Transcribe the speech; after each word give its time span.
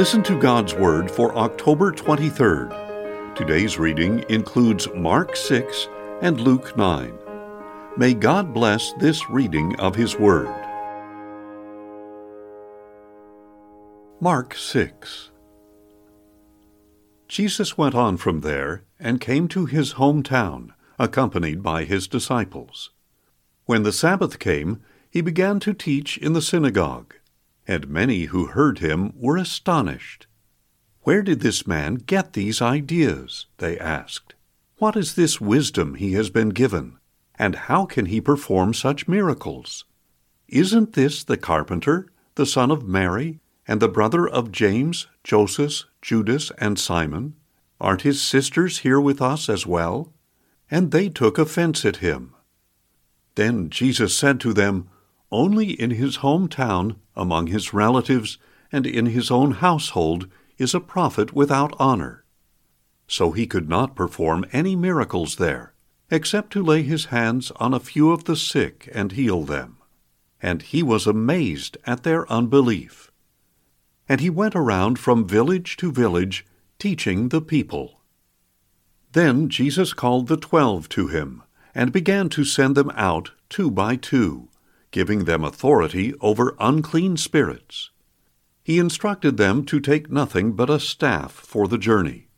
Listen 0.00 0.22
to 0.22 0.40
God's 0.40 0.72
Word 0.72 1.10
for 1.10 1.36
October 1.36 1.92
23rd. 1.92 3.34
Today's 3.34 3.78
reading 3.78 4.24
includes 4.30 4.88
Mark 4.94 5.36
6 5.36 5.88
and 6.22 6.40
Luke 6.40 6.74
9. 6.74 7.12
May 7.98 8.14
God 8.14 8.54
bless 8.54 8.94
this 8.94 9.28
reading 9.28 9.78
of 9.78 9.94
His 9.94 10.16
Word. 10.16 10.48
Mark 14.20 14.54
6 14.54 15.32
Jesus 17.28 17.76
went 17.76 17.94
on 17.94 18.16
from 18.16 18.40
there 18.40 18.84
and 18.98 19.20
came 19.20 19.48
to 19.48 19.66
his 19.66 19.92
hometown, 19.94 20.70
accompanied 20.98 21.62
by 21.62 21.84
his 21.84 22.08
disciples. 22.08 22.88
When 23.66 23.82
the 23.82 23.92
Sabbath 23.92 24.38
came, 24.38 24.80
he 25.10 25.20
began 25.20 25.60
to 25.60 25.74
teach 25.74 26.16
in 26.16 26.32
the 26.32 26.40
synagogue 26.40 27.16
and 27.70 27.88
many 27.88 28.24
who 28.24 28.46
heard 28.46 28.80
him 28.80 29.12
were 29.14 29.36
astonished. 29.36 30.26
Where 31.02 31.22
did 31.22 31.38
this 31.38 31.68
man 31.68 31.94
get 31.94 32.32
these 32.32 32.60
ideas? 32.60 33.46
they 33.58 33.78
asked. 33.78 34.34
What 34.78 34.96
is 34.96 35.14
this 35.14 35.40
wisdom 35.40 35.94
he 35.94 36.14
has 36.14 36.30
been 36.30 36.48
given, 36.48 36.98
and 37.38 37.54
how 37.54 37.86
can 37.86 38.06
he 38.06 38.20
perform 38.20 38.74
such 38.74 39.06
miracles? 39.06 39.84
Isn't 40.48 40.94
this 40.94 41.22
the 41.22 41.36
carpenter, 41.36 42.08
the 42.34 42.44
son 42.44 42.72
of 42.72 42.88
Mary, 42.88 43.38
and 43.68 43.78
the 43.78 43.88
brother 43.88 44.28
of 44.28 44.50
James, 44.50 45.06
Joseph, 45.22 45.84
Judas, 46.02 46.50
and 46.58 46.76
Simon? 46.76 47.36
Aren't 47.80 48.02
his 48.02 48.20
sisters 48.20 48.78
here 48.78 49.00
with 49.00 49.22
us 49.22 49.48
as 49.48 49.64
well? 49.64 50.12
And 50.72 50.90
they 50.90 51.08
took 51.08 51.38
offense 51.38 51.84
at 51.84 51.98
him. 51.98 52.34
Then 53.36 53.70
Jesus 53.70 54.16
said 54.16 54.40
to 54.40 54.52
them, 54.52 54.88
only 55.32 55.70
in 55.70 55.90
his 55.90 56.18
hometown, 56.18 56.96
among 57.14 57.46
his 57.46 57.72
relatives, 57.72 58.38
and 58.72 58.86
in 58.86 59.06
his 59.06 59.30
own 59.30 59.52
household 59.52 60.28
is 60.58 60.74
a 60.74 60.80
prophet 60.80 61.32
without 61.32 61.74
honor. 61.78 62.24
So 63.06 63.32
he 63.32 63.46
could 63.46 63.68
not 63.68 63.96
perform 63.96 64.44
any 64.52 64.76
miracles 64.76 65.36
there, 65.36 65.74
except 66.10 66.52
to 66.52 66.62
lay 66.62 66.82
his 66.82 67.06
hands 67.06 67.50
on 67.56 67.74
a 67.74 67.80
few 67.80 68.12
of 68.12 68.24
the 68.24 68.36
sick 68.36 68.88
and 68.92 69.12
heal 69.12 69.42
them. 69.44 69.78
And 70.42 70.62
he 70.62 70.82
was 70.82 71.06
amazed 71.06 71.76
at 71.84 72.02
their 72.02 72.30
unbelief. 72.30 73.10
And 74.08 74.20
he 74.20 74.30
went 74.30 74.56
around 74.56 74.98
from 74.98 75.26
village 75.26 75.76
to 75.78 75.92
village, 75.92 76.46
teaching 76.78 77.28
the 77.28 77.40
people. 77.40 78.00
Then 79.12 79.48
Jesus 79.48 79.92
called 79.92 80.28
the 80.28 80.36
twelve 80.36 80.88
to 80.90 81.08
him, 81.08 81.42
and 81.74 81.92
began 81.92 82.28
to 82.30 82.44
send 82.44 82.76
them 82.76 82.90
out 82.94 83.32
two 83.48 83.70
by 83.70 83.96
two 83.96 84.48
giving 84.90 85.24
them 85.24 85.44
authority 85.44 86.14
over 86.20 86.56
unclean 86.58 87.16
spirits. 87.16 87.90
He 88.62 88.78
instructed 88.78 89.36
them 89.36 89.64
to 89.66 89.80
take 89.80 90.10
nothing 90.10 90.52
but 90.52 90.70
a 90.70 90.80
staff 90.80 91.32
for 91.32 91.68
the 91.68 91.78
journey, 91.78 92.28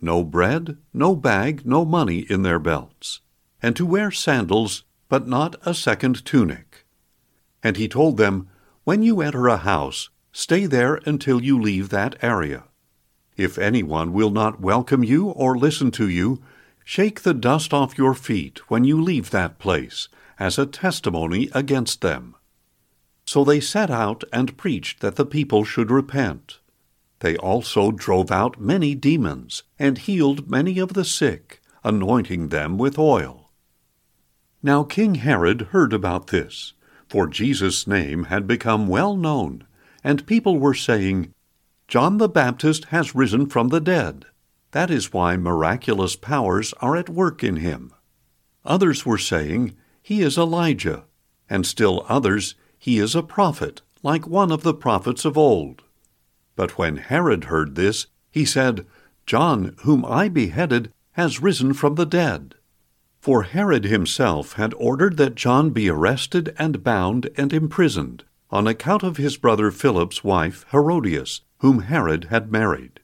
no 0.00 0.24
bread, 0.24 0.78
no 0.92 1.14
bag, 1.14 1.64
no 1.64 1.84
money 1.84 2.20
in 2.20 2.42
their 2.42 2.58
belts, 2.58 3.20
and 3.62 3.76
to 3.76 3.86
wear 3.86 4.10
sandals, 4.10 4.84
but 5.08 5.26
not 5.26 5.56
a 5.64 5.74
second 5.74 6.24
tunic. 6.24 6.84
And 7.62 7.76
he 7.76 7.88
told 7.88 8.16
them, 8.16 8.48
When 8.84 9.02
you 9.02 9.20
enter 9.20 9.48
a 9.48 9.58
house, 9.58 10.10
stay 10.32 10.66
there 10.66 11.00
until 11.06 11.42
you 11.42 11.60
leave 11.60 11.88
that 11.88 12.16
area. 12.22 12.64
If 13.36 13.58
anyone 13.58 14.12
will 14.12 14.30
not 14.30 14.60
welcome 14.60 15.04
you 15.04 15.28
or 15.28 15.56
listen 15.56 15.90
to 15.92 16.08
you, 16.08 16.42
shake 16.84 17.22
the 17.22 17.34
dust 17.34 17.72
off 17.72 17.98
your 17.98 18.14
feet 18.14 18.70
when 18.70 18.84
you 18.84 19.00
leave 19.00 19.30
that 19.30 19.58
place 19.58 20.08
as 20.40 20.58
a 20.58 20.66
testimony 20.66 21.48
against 21.52 22.00
them. 22.00 22.34
So 23.26 23.44
they 23.44 23.60
set 23.60 23.90
out 23.90 24.24
and 24.32 24.56
preached 24.56 25.00
that 25.00 25.14
the 25.14 25.26
people 25.26 25.64
should 25.64 25.90
repent. 25.90 26.58
They 27.20 27.36
also 27.36 27.92
drove 27.92 28.32
out 28.32 28.58
many 28.58 28.94
demons 28.94 29.62
and 29.78 29.98
healed 29.98 30.50
many 30.50 30.78
of 30.78 30.94
the 30.94 31.04
sick, 31.04 31.60
anointing 31.84 32.48
them 32.48 32.78
with 32.78 32.98
oil. 32.98 33.52
Now 34.62 34.82
King 34.82 35.16
Herod 35.16 35.68
heard 35.70 35.92
about 35.92 36.28
this, 36.28 36.72
for 37.08 37.26
Jesus' 37.26 37.86
name 37.86 38.24
had 38.24 38.46
become 38.46 38.88
well 38.88 39.16
known, 39.16 39.66
and 40.02 40.26
people 40.26 40.58
were 40.58 40.74
saying, 40.74 41.32
John 41.88 42.18
the 42.18 42.28
Baptist 42.28 42.86
has 42.86 43.14
risen 43.14 43.46
from 43.46 43.68
the 43.68 43.80
dead. 43.80 44.24
That 44.72 44.90
is 44.90 45.12
why 45.12 45.36
miraculous 45.36 46.16
powers 46.16 46.72
are 46.80 46.96
at 46.96 47.08
work 47.08 47.44
in 47.44 47.56
him. 47.56 47.92
Others 48.64 49.04
were 49.04 49.18
saying, 49.18 49.76
he 50.10 50.22
is 50.22 50.36
Elijah, 50.36 51.04
and 51.48 51.64
still 51.64 52.04
others, 52.08 52.56
he 52.76 52.98
is 52.98 53.14
a 53.14 53.22
prophet, 53.22 53.80
like 54.02 54.26
one 54.26 54.50
of 54.50 54.64
the 54.64 54.74
prophets 54.74 55.24
of 55.24 55.38
old. 55.38 55.84
But 56.56 56.76
when 56.76 56.96
Herod 56.96 57.44
heard 57.44 57.76
this, 57.76 58.08
he 58.28 58.44
said, 58.44 58.84
John, 59.24 59.76
whom 59.82 60.04
I 60.04 60.28
beheaded, 60.28 60.92
has 61.12 61.40
risen 61.40 61.74
from 61.74 61.94
the 61.94 62.06
dead. 62.06 62.56
For 63.20 63.44
Herod 63.44 63.84
himself 63.84 64.54
had 64.54 64.74
ordered 64.78 65.16
that 65.18 65.36
John 65.36 65.70
be 65.70 65.88
arrested 65.88 66.56
and 66.58 66.82
bound 66.82 67.30
and 67.36 67.52
imprisoned, 67.52 68.24
on 68.50 68.66
account 68.66 69.04
of 69.04 69.16
his 69.16 69.36
brother 69.36 69.70
Philip's 69.70 70.24
wife 70.24 70.66
Herodias, 70.72 71.42
whom 71.58 71.82
Herod 71.82 72.24
had 72.30 72.50
married. 72.50 72.98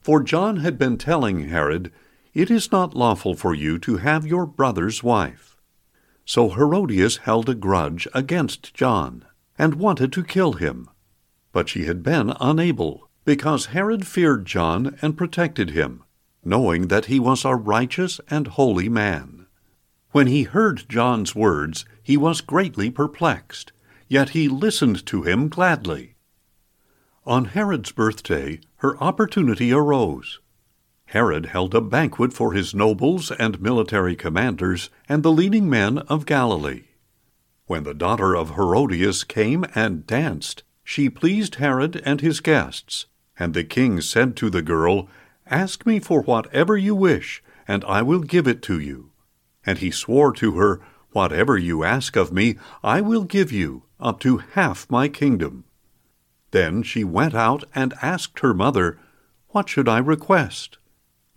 For 0.00 0.22
John 0.22 0.58
had 0.58 0.78
been 0.78 0.96
telling 0.96 1.48
Herod, 1.48 1.90
It 2.34 2.52
is 2.52 2.70
not 2.70 2.94
lawful 2.94 3.34
for 3.34 3.52
you 3.52 3.80
to 3.80 3.96
have 3.96 4.24
your 4.24 4.46
brother's 4.46 5.02
wife. 5.02 5.55
So 6.26 6.50
Herodias 6.50 7.18
held 7.18 7.48
a 7.48 7.54
grudge 7.54 8.06
against 8.12 8.74
John, 8.74 9.24
and 9.56 9.76
wanted 9.76 10.12
to 10.12 10.24
kill 10.24 10.54
him. 10.54 10.90
But 11.52 11.68
she 11.68 11.84
had 11.84 12.02
been 12.02 12.34
unable, 12.40 13.08
because 13.24 13.66
Herod 13.66 14.06
feared 14.06 14.44
John 14.44 14.98
and 15.00 15.16
protected 15.16 15.70
him, 15.70 16.02
knowing 16.44 16.88
that 16.88 17.06
he 17.06 17.18
was 17.18 17.44
a 17.44 17.54
righteous 17.54 18.20
and 18.28 18.48
holy 18.48 18.88
man. 18.88 19.46
When 20.10 20.26
he 20.26 20.42
heard 20.42 20.88
John's 20.88 21.34
words, 21.34 21.84
he 22.02 22.16
was 22.16 22.40
greatly 22.40 22.90
perplexed, 22.90 23.72
yet 24.08 24.30
he 24.30 24.48
listened 24.48 25.06
to 25.06 25.22
him 25.22 25.48
gladly. 25.48 26.16
On 27.24 27.46
Herod's 27.46 27.92
birthday, 27.92 28.60
her 28.76 29.00
opportunity 29.02 29.72
arose. 29.72 30.40
Herod 31.16 31.46
held 31.46 31.74
a 31.74 31.80
banquet 31.80 32.34
for 32.34 32.52
his 32.52 32.74
nobles 32.74 33.30
and 33.30 33.58
military 33.58 34.14
commanders 34.14 34.90
and 35.08 35.22
the 35.22 35.32
leading 35.32 35.66
men 35.66 35.96
of 35.96 36.26
Galilee. 36.26 36.88
When 37.64 37.84
the 37.84 37.94
daughter 37.94 38.36
of 38.36 38.50
Herodias 38.50 39.24
came 39.24 39.64
and 39.74 40.06
danced, 40.06 40.62
she 40.84 41.08
pleased 41.08 41.54
Herod 41.54 42.02
and 42.04 42.20
his 42.20 42.40
guests. 42.40 43.06
And 43.38 43.54
the 43.54 43.64
king 43.64 44.02
said 44.02 44.36
to 44.36 44.50
the 44.50 44.60
girl, 44.60 45.08
Ask 45.46 45.86
me 45.86 46.00
for 46.00 46.20
whatever 46.20 46.76
you 46.76 46.94
wish, 46.94 47.42
and 47.66 47.82
I 47.86 48.02
will 48.02 48.20
give 48.20 48.46
it 48.46 48.60
to 48.64 48.78
you. 48.78 49.10
And 49.64 49.78
he 49.78 49.90
swore 49.90 50.34
to 50.34 50.58
her, 50.58 50.82
Whatever 51.12 51.56
you 51.56 51.82
ask 51.82 52.14
of 52.14 52.30
me, 52.30 52.58
I 52.84 53.00
will 53.00 53.24
give 53.24 53.50
you, 53.50 53.84
up 53.98 54.20
to 54.20 54.42
half 54.52 54.86
my 54.90 55.08
kingdom. 55.08 55.64
Then 56.50 56.82
she 56.82 57.04
went 57.04 57.34
out 57.34 57.64
and 57.74 57.94
asked 58.02 58.40
her 58.40 58.52
mother, 58.52 58.98
What 59.48 59.70
should 59.70 59.88
I 59.88 59.96
request? 59.96 60.76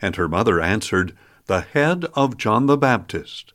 And 0.02 0.16
her 0.16 0.28
mother 0.28 0.62
answered, 0.62 1.16
The 1.48 1.62
head 1.62 2.06
of 2.14 2.38
John 2.38 2.66
the 2.66 2.78
Baptist. 2.78 3.54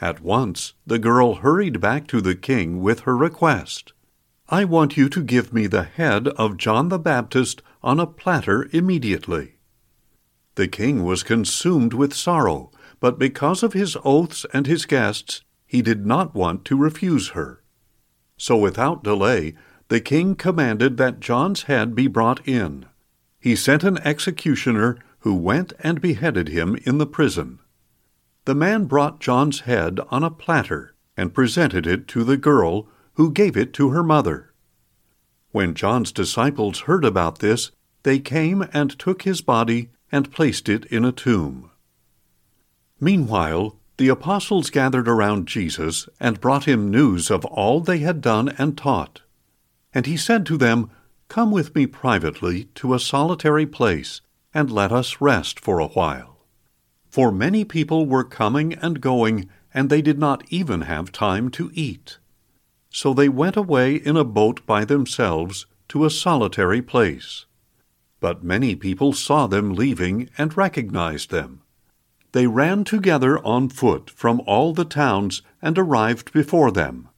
At 0.00 0.20
once 0.20 0.74
the 0.86 0.98
girl 0.98 1.36
hurried 1.36 1.80
back 1.80 2.06
to 2.08 2.20
the 2.20 2.34
king 2.34 2.80
with 2.80 3.00
her 3.00 3.16
request. 3.16 3.92
I 4.48 4.64
want 4.64 4.96
you 4.96 5.08
to 5.10 5.22
give 5.22 5.52
me 5.52 5.66
the 5.66 5.84
head 5.84 6.26
of 6.28 6.56
John 6.56 6.88
the 6.88 6.98
Baptist 6.98 7.62
on 7.82 8.00
a 8.00 8.06
platter 8.06 8.68
immediately. 8.72 9.56
The 10.56 10.68
king 10.68 11.04
was 11.04 11.22
consumed 11.22 11.94
with 11.94 12.12
sorrow, 12.12 12.72
but 12.98 13.18
because 13.18 13.62
of 13.62 13.72
his 13.72 13.96
oaths 14.04 14.44
and 14.52 14.66
his 14.66 14.86
guests, 14.86 15.42
he 15.66 15.82
did 15.82 16.04
not 16.04 16.34
want 16.34 16.64
to 16.64 16.76
refuse 16.76 17.28
her. 17.28 17.62
So 18.36 18.56
without 18.56 19.04
delay, 19.04 19.54
the 19.88 20.00
king 20.00 20.34
commanded 20.34 20.96
that 20.96 21.20
John's 21.20 21.62
head 21.62 21.94
be 21.94 22.08
brought 22.08 22.46
in. 22.46 22.86
He 23.38 23.54
sent 23.54 23.84
an 23.84 23.98
executioner 23.98 24.98
who 25.20 25.34
went 25.34 25.72
and 25.80 26.00
beheaded 26.00 26.48
him 26.48 26.76
in 26.84 26.98
the 26.98 27.06
prison. 27.06 27.58
The 28.44 28.54
man 28.54 28.86
brought 28.86 29.20
John's 29.20 29.60
head 29.60 30.00
on 30.10 30.24
a 30.24 30.30
platter 30.30 30.94
and 31.16 31.34
presented 31.34 31.86
it 31.86 32.08
to 32.08 32.24
the 32.24 32.36
girl, 32.36 32.88
who 33.14 33.30
gave 33.30 33.56
it 33.56 33.72
to 33.74 33.90
her 33.90 34.02
mother. 34.02 34.54
When 35.52 35.74
John's 35.74 36.12
disciples 36.12 36.80
heard 36.80 37.04
about 37.04 37.40
this, 37.40 37.70
they 38.02 38.18
came 38.18 38.66
and 38.72 38.98
took 38.98 39.22
his 39.22 39.42
body 39.42 39.90
and 40.10 40.32
placed 40.32 40.68
it 40.68 40.86
in 40.86 41.04
a 41.04 41.12
tomb. 41.12 41.70
Meanwhile, 42.98 43.76
the 43.98 44.08
apostles 44.08 44.70
gathered 44.70 45.08
around 45.08 45.46
Jesus 45.46 46.08
and 46.18 46.40
brought 46.40 46.64
him 46.64 46.90
news 46.90 47.30
of 47.30 47.44
all 47.44 47.80
they 47.80 47.98
had 47.98 48.22
done 48.22 48.48
and 48.56 48.78
taught. 48.78 49.20
And 49.92 50.06
he 50.06 50.16
said 50.16 50.46
to 50.46 50.56
them, 50.56 50.90
Come 51.28 51.50
with 51.50 51.74
me 51.74 51.86
privately 51.86 52.64
to 52.76 52.94
a 52.94 52.98
solitary 52.98 53.66
place 53.66 54.22
and 54.52 54.70
let 54.70 54.92
us 54.92 55.20
rest 55.20 55.60
for 55.60 55.78
a 55.78 55.88
while. 55.88 56.38
For 57.08 57.32
many 57.32 57.64
people 57.64 58.06
were 58.06 58.24
coming 58.24 58.74
and 58.74 59.00
going, 59.00 59.48
and 59.74 59.90
they 59.90 60.02
did 60.02 60.18
not 60.18 60.44
even 60.48 60.82
have 60.82 61.12
time 61.12 61.50
to 61.50 61.70
eat. 61.74 62.18
So 62.90 63.14
they 63.14 63.28
went 63.28 63.56
away 63.56 63.94
in 63.94 64.16
a 64.16 64.24
boat 64.24 64.64
by 64.66 64.84
themselves 64.84 65.66
to 65.88 66.04
a 66.04 66.10
solitary 66.10 66.82
place. 66.82 67.46
But 68.20 68.44
many 68.44 68.74
people 68.74 69.12
saw 69.12 69.46
them 69.46 69.74
leaving 69.74 70.28
and 70.36 70.56
recognized 70.56 71.30
them. 71.30 71.62
They 72.32 72.46
ran 72.46 72.84
together 72.84 73.44
on 73.44 73.70
foot 73.70 74.10
from 74.10 74.40
all 74.46 74.72
the 74.72 74.84
towns 74.84 75.42
and 75.60 75.76
arrived 75.78 76.32
before 76.32 76.70
them. 76.70 77.08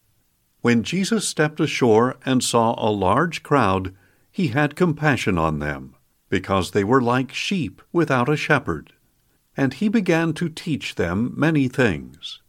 When 0.62 0.82
Jesus 0.82 1.28
stepped 1.28 1.60
ashore 1.60 2.16
and 2.24 2.42
saw 2.42 2.74
a 2.78 2.88
large 2.90 3.42
crowd, 3.42 3.94
he 4.30 4.48
had 4.48 4.76
compassion 4.76 5.36
on 5.36 5.58
them, 5.58 5.96
because 6.32 6.70
they 6.70 6.82
were 6.82 7.02
like 7.02 7.30
sheep 7.30 7.82
without 7.92 8.26
a 8.26 8.36
shepherd. 8.36 8.94
And 9.54 9.74
he 9.74 9.90
began 9.90 10.32
to 10.32 10.48
teach 10.48 10.94
them 10.94 11.34
many 11.36 11.68
things. 11.68 12.40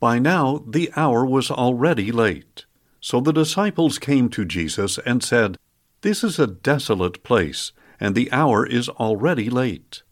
By 0.00 0.18
now 0.18 0.64
the 0.66 0.90
hour 0.96 1.26
was 1.26 1.50
already 1.50 2.10
late. 2.10 2.64
So 3.02 3.20
the 3.20 3.30
disciples 3.30 3.98
came 3.98 4.30
to 4.30 4.46
Jesus 4.46 4.96
and 5.04 5.22
said, 5.22 5.58
This 6.00 6.24
is 6.24 6.38
a 6.38 6.46
desolate 6.46 7.22
place, 7.22 7.72
and 8.00 8.14
the 8.14 8.32
hour 8.32 8.66
is 8.66 8.88
already 8.88 9.50
late. 9.50 10.02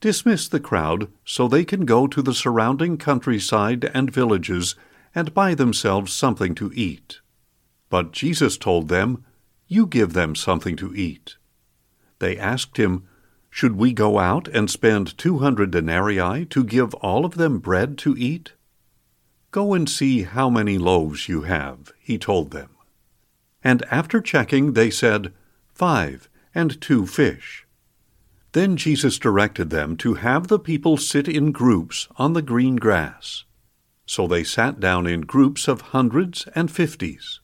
Dismiss 0.00 0.48
the 0.48 0.58
crowd 0.58 1.12
so 1.24 1.46
they 1.46 1.64
can 1.64 1.84
go 1.84 2.08
to 2.08 2.22
the 2.22 2.34
surrounding 2.34 2.98
countryside 2.98 3.88
and 3.94 4.12
villages 4.12 4.74
and 5.14 5.32
buy 5.32 5.54
themselves 5.54 6.12
something 6.12 6.56
to 6.56 6.72
eat. 6.74 7.20
But 7.88 8.10
Jesus 8.10 8.58
told 8.58 8.88
them, 8.88 9.24
You 9.68 9.86
give 9.86 10.12
them 10.12 10.34
something 10.34 10.74
to 10.78 10.92
eat. 10.92 11.36
They 12.22 12.38
asked 12.38 12.76
him, 12.76 13.02
Should 13.50 13.74
we 13.74 13.92
go 13.92 14.20
out 14.20 14.46
and 14.46 14.70
spend 14.70 15.18
two 15.18 15.38
hundred 15.40 15.72
denarii 15.72 16.46
to 16.46 16.62
give 16.62 16.94
all 16.94 17.24
of 17.24 17.34
them 17.34 17.58
bread 17.58 17.98
to 17.98 18.16
eat? 18.16 18.52
Go 19.50 19.74
and 19.74 19.90
see 19.90 20.22
how 20.22 20.48
many 20.48 20.78
loaves 20.78 21.28
you 21.28 21.42
have, 21.42 21.90
he 21.98 22.18
told 22.18 22.52
them. 22.52 22.76
And 23.64 23.82
after 23.90 24.20
checking, 24.20 24.74
they 24.74 24.88
said, 24.88 25.32
Five, 25.74 26.30
and 26.54 26.80
two 26.80 27.08
fish. 27.08 27.66
Then 28.52 28.76
Jesus 28.76 29.18
directed 29.18 29.70
them 29.70 29.96
to 29.96 30.14
have 30.14 30.46
the 30.46 30.60
people 30.60 30.96
sit 30.96 31.26
in 31.26 31.50
groups 31.50 32.06
on 32.18 32.34
the 32.34 32.42
green 32.42 32.76
grass. 32.76 33.42
So 34.06 34.28
they 34.28 34.44
sat 34.44 34.78
down 34.78 35.08
in 35.08 35.22
groups 35.22 35.66
of 35.66 35.90
hundreds 35.90 36.46
and 36.54 36.70
fifties. 36.70 37.40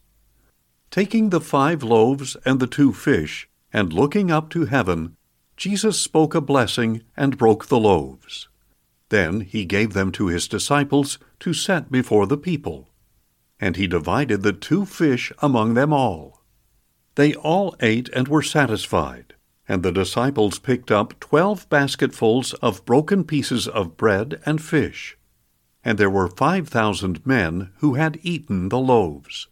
Taking 0.92 1.30
the 1.30 1.40
five 1.40 1.82
loaves 1.82 2.36
and 2.44 2.60
the 2.60 2.68
two 2.68 2.92
fish, 2.92 3.48
and 3.72 3.92
looking 3.92 4.30
up 4.30 4.50
to 4.50 4.66
heaven, 4.66 5.16
Jesus 5.56 6.00
spoke 6.00 6.34
a 6.34 6.40
blessing 6.40 7.02
and 7.16 7.38
broke 7.38 7.66
the 7.66 7.80
loaves. 7.80 8.48
Then 9.08 9.40
he 9.40 9.64
gave 9.64 9.92
them 9.92 10.12
to 10.12 10.28
his 10.28 10.46
disciples 10.46 11.18
to 11.40 11.52
set 11.52 11.90
before 11.90 12.26
the 12.26 12.36
people. 12.36 12.88
And 13.58 13.76
he 13.76 13.86
divided 13.86 14.42
the 14.42 14.52
two 14.52 14.84
fish 14.86 15.32
among 15.38 15.74
them 15.74 15.92
all. 15.92 16.42
They 17.14 17.34
all 17.34 17.74
ate 17.80 18.08
and 18.10 18.28
were 18.28 18.42
satisfied, 18.42 19.34
and 19.66 19.82
the 19.82 19.90
disciples 19.90 20.58
picked 20.60 20.92
up 20.92 21.18
twelve 21.18 21.68
basketfuls 21.68 22.54
of 22.54 22.84
broken 22.84 23.24
pieces 23.24 23.66
of 23.66 23.96
bread 23.96 24.40
and 24.46 24.62
fish. 24.62 25.18
And 25.82 25.98
there 25.98 26.10
were 26.10 26.28
five 26.28 26.68
thousand 26.68 27.26
men 27.26 27.72
who 27.78 27.94
had 27.94 28.20
eaten 28.22 28.68
the 28.68 28.78
loaves. 28.78 29.48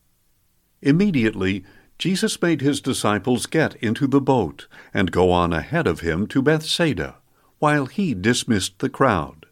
Immediately 0.81 1.65
Jesus 1.99 2.41
made 2.43 2.61
his 2.61 2.81
disciples 2.81 3.47
get 3.47 3.75
into 3.77 4.07
the 4.07 4.21
boat 4.21 4.67
and 4.93 5.11
go 5.11 5.31
on 5.31 5.53
ahead 5.53 5.87
of 5.87 6.01
him 6.01 6.27
to 6.27 6.43
Bethsaida, 6.43 7.17
while 7.59 7.87
he 7.87 8.15
dismissed 8.15 8.79
the 8.79 8.91
crowd. 8.91 9.47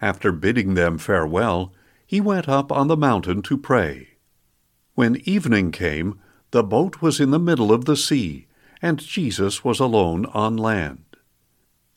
After 0.00 0.32
bidding 0.32 0.74
them 0.74 0.98
farewell, 0.98 1.72
he 2.06 2.20
went 2.20 2.48
up 2.48 2.70
on 2.70 2.88
the 2.88 2.96
mountain 2.96 3.40
to 3.42 3.56
pray. 3.56 4.08
When 4.94 5.22
evening 5.24 5.72
came, 5.72 6.20
the 6.50 6.62
boat 6.62 7.00
was 7.00 7.20
in 7.20 7.30
the 7.30 7.38
middle 7.38 7.72
of 7.72 7.86
the 7.86 7.96
sea, 7.96 8.46
and 8.82 8.98
Jesus 8.98 9.64
was 9.64 9.80
alone 9.80 10.26
on 10.26 10.56
land. 10.56 11.04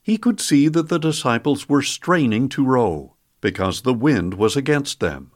He 0.02 0.18
could 0.18 0.40
see 0.40 0.70
that 0.70 0.88
the 0.88 1.00
disciples 1.00 1.68
were 1.68 1.82
straining 1.82 2.48
to 2.50 2.64
row, 2.64 3.16
because 3.42 3.82
the 3.82 3.94
wind 3.94 4.36
was 4.36 4.56
against 4.56 5.02
them. 5.02 5.32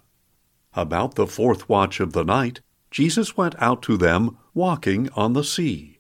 About 0.74 1.16
the 1.16 1.28
fourth 1.28 1.68
watch 1.68 2.00
of 2.00 2.14
the 2.14 2.24
night, 2.24 2.62
Jesus 2.92 3.38
went 3.38 3.56
out 3.62 3.82
to 3.84 3.98
them, 3.98 4.38
walking 4.54 5.10
on 5.16 5.34
the 5.34 5.44
sea. 5.44 6.00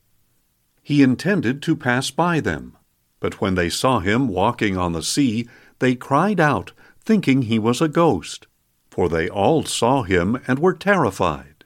He 0.81 1.03
intended 1.03 1.61
to 1.63 1.75
pass 1.75 2.09
by 2.09 2.39
them, 2.39 2.75
but 3.19 3.39
when 3.39 3.55
they 3.55 3.69
saw 3.69 3.99
him 3.99 4.27
walking 4.27 4.77
on 4.77 4.93
the 4.93 5.03
sea, 5.03 5.47
they 5.79 5.95
cried 5.95 6.39
out, 6.39 6.71
thinking 7.03 7.43
he 7.43 7.59
was 7.59 7.81
a 7.81 7.87
ghost, 7.87 8.47
for 8.89 9.07
they 9.07 9.29
all 9.29 9.63
saw 9.63 10.03
him 10.03 10.41
and 10.47 10.59
were 10.59 10.73
terrified. 10.73 11.65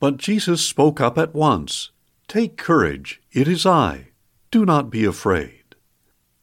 But 0.00 0.16
Jesus 0.16 0.62
spoke 0.62 1.00
up 1.00 1.18
at 1.18 1.34
once 1.34 1.90
Take 2.28 2.56
courage, 2.56 3.20
it 3.32 3.46
is 3.46 3.64
I. 3.64 4.08
Do 4.50 4.64
not 4.64 4.90
be 4.90 5.04
afraid. 5.04 5.74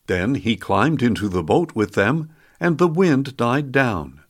Then 0.08 0.36
he 0.36 0.56
climbed 0.56 1.02
into 1.02 1.28
the 1.28 1.44
boat 1.44 1.76
with 1.76 1.94
them, 1.94 2.30
and 2.60 2.78
the 2.78 2.88
wind 2.88 3.36
died 3.38 3.72
down. 3.72 4.22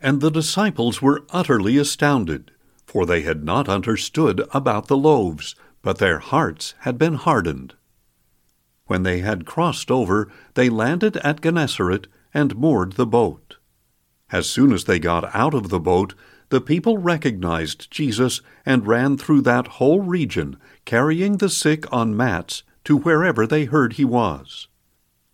And 0.00 0.20
the 0.20 0.30
disciples 0.30 1.00
were 1.00 1.24
utterly 1.30 1.78
astounded, 1.78 2.50
for 2.94 3.04
they 3.04 3.22
had 3.22 3.42
not 3.42 3.68
understood 3.68 4.46
about 4.52 4.86
the 4.86 4.96
loaves, 4.96 5.56
but 5.82 5.98
their 5.98 6.20
hearts 6.20 6.74
had 6.82 6.96
been 6.96 7.14
hardened. 7.14 7.74
When 8.86 9.02
they 9.02 9.18
had 9.18 9.44
crossed 9.44 9.90
over, 9.90 10.30
they 10.54 10.68
landed 10.68 11.16
at 11.16 11.40
Gennesaret 11.42 12.06
and 12.32 12.54
moored 12.54 12.92
the 12.92 13.04
boat. 13.04 13.56
As 14.30 14.48
soon 14.48 14.72
as 14.72 14.84
they 14.84 15.00
got 15.00 15.34
out 15.34 15.54
of 15.54 15.70
the 15.70 15.80
boat, 15.80 16.14
the 16.50 16.60
people 16.60 16.96
recognized 16.96 17.90
Jesus 17.90 18.40
and 18.64 18.86
ran 18.86 19.18
through 19.18 19.40
that 19.40 19.66
whole 19.82 20.00
region, 20.00 20.56
carrying 20.84 21.38
the 21.38 21.48
sick 21.48 21.92
on 21.92 22.16
mats 22.16 22.62
to 22.84 22.96
wherever 22.96 23.44
they 23.44 23.64
heard 23.64 23.94
he 23.94 24.04
was. 24.04 24.68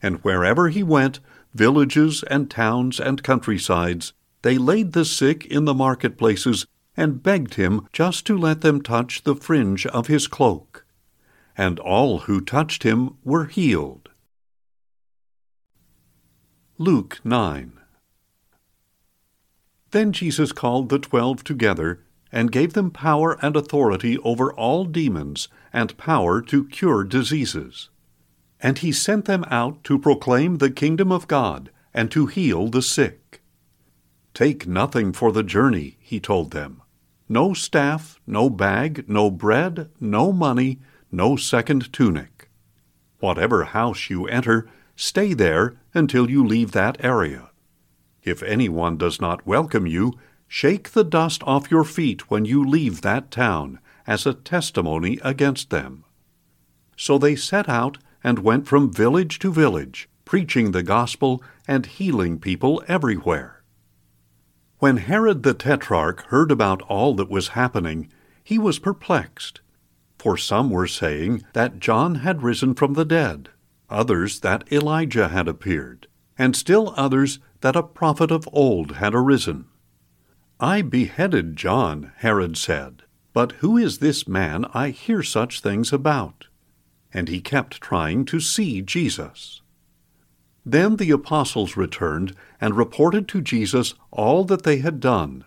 And 0.01 0.17
wherever 0.25 0.71
he 0.71 0.83
went, 0.83 1.21
villages 1.53 2.25
and 2.31 2.51
towns 2.51 2.99
and 2.99 3.23
countrysides, 3.23 4.15
they 4.41 4.57
laid 4.57 4.95
the 4.95 5.05
sick 5.05 5.45
in 5.45 5.67
the 5.67 5.75
marketplaces 5.75 6.65
and 7.01 7.23
begged 7.23 7.55
him 7.55 7.89
just 7.95 8.27
to 8.27 8.37
let 8.37 8.61
them 8.61 8.83
touch 8.83 9.25
the 9.25 9.35
fringe 9.35 9.87
of 9.87 10.07
his 10.07 10.29
cloak 10.29 10.85
and 11.57 11.79
all 11.79 12.21
who 12.21 12.41
touched 12.41 12.83
him 12.85 13.17
were 13.25 13.47
healed. 13.47 14.09
Luke 16.79 17.21
9 17.25 17.73
Then 19.91 20.13
Jesus 20.13 20.53
called 20.53 20.89
the 20.89 20.99
twelve 20.99 21.43
together 21.43 22.03
and 22.33 22.53
gave 22.53 22.75
them 22.75 22.91
power 22.91 23.39
and 23.43 23.57
authority 23.57 24.17
over 24.19 24.53
all 24.53 24.85
demons 24.85 25.49
and 25.73 25.97
power 25.99 26.41
to 26.41 26.69
cure 26.69 27.05
diseases. 27.05 27.91
And 28.61 28.79
he 28.79 28.93
sent 28.93 29.25
them 29.25 29.45
out 29.51 29.85
to 29.85 29.99
proclaim 29.99 30.59
the 30.59 30.71
kingdom 30.71 31.11
of 31.11 31.29
God 31.29 31.71
and 31.93 32.11
to 32.11 32.27
heal 32.27 32.69
the 32.69 32.83
sick. 32.83 33.43
Take 34.33 34.67
nothing 34.67 35.13
for 35.13 35.33
the 35.33 35.43
journey, 35.43 35.97
he 36.01 36.21
told 36.21 36.53
them. 36.53 36.83
No 37.33 37.55
staff, 37.55 38.19
no 38.27 38.51
bag, 38.51 39.05
no 39.09 39.31
bread, 39.31 39.89
no 40.01 40.33
money, 40.33 40.81
no 41.13 41.37
second 41.37 41.93
tunic. 41.93 42.51
Whatever 43.21 43.67
house 43.67 44.11
you 44.11 44.27
enter, 44.27 44.69
stay 44.97 45.33
there 45.33 45.77
until 45.95 46.29
you 46.29 46.45
leave 46.45 46.73
that 46.73 46.97
area. 47.05 47.51
If 48.25 48.43
anyone 48.43 48.97
does 48.97 49.21
not 49.21 49.47
welcome 49.47 49.87
you, 49.87 50.15
shake 50.49 50.91
the 50.91 51.05
dust 51.05 51.45
off 51.45 51.71
your 51.71 51.85
feet 51.85 52.33
when 52.33 52.47
you 52.47 52.65
leave 52.65 53.03
that 53.03 53.31
town 53.31 53.79
as 54.09 54.27
a 54.27 54.35
testimony 54.35 55.21
against 55.23 55.71
them. 55.71 56.03
So 56.97 57.17
they 57.17 57.37
set 57.37 57.69
out 57.69 57.99
and 58.25 58.41
went 58.41 58.67
from 58.67 58.93
village 58.93 59.39
to 59.39 59.53
village, 59.53 60.09
preaching 60.25 60.73
the 60.73 60.83
gospel 60.83 61.45
and 61.69 61.87
healing 61.87 62.41
people 62.41 62.83
everywhere. 62.89 63.60
When 64.81 64.97
Herod 64.99 65.45
the 65.45 65.55
Tetrarch 65.55 66.27
heard 66.27 66.51
about 66.51 66.83
all 66.83 67.15
that 67.15 67.31
was 67.31 67.49
happening, 67.49 68.11
he 68.43 68.59
was 68.59 68.79
perplexed 68.79 69.61
for 70.21 70.37
some 70.37 70.69
were 70.69 70.87
saying 70.87 71.45
that 71.55 71.81
John 71.81 72.17
had 72.17 72.43
risen 72.43 72.75
from 72.75 72.93
the 72.93 73.07
dead, 73.07 73.49
others 73.89 74.41
that 74.41 74.71
Elijah 74.71 75.29
had 75.29 75.49
appeared, 75.49 76.09
and 76.37 76.55
still 76.55 76.93
others 76.95 77.39
that 77.63 77.75
a 77.75 77.83
prophet 77.83 78.31
of 78.31 78.47
old 78.53 78.97
had 78.97 79.15
arisen. 79.15 79.65
I 80.61 80.83
beheaded 80.83 81.57
John, 81.57 82.13
Herod 82.17 82.59
said, 82.59 83.05
but 83.33 83.53
who 83.53 83.79
is 83.79 83.99
this 83.99 84.29
man 84.29 84.67
I 84.75 84.91
hear 84.91 85.23
such 85.23 85.61
things 85.61 85.91
about? 85.91 86.49
And 87.15 87.29
he 87.29 87.41
kept 87.41 87.81
trying 87.81 88.27
to 88.27 88.41
see 88.41 88.83
Jesus. 88.83 89.60
Then 90.65 90.97
the 90.97 91.11
apostles 91.11 91.77
returned 91.77 92.35
and 92.61 92.77
reported 92.77 93.29
to 93.29 93.41
Jesus 93.41 93.95
all 94.11 94.45
that 94.45 94.63
they 94.63 94.79
had 94.79 95.01
done. 95.01 95.45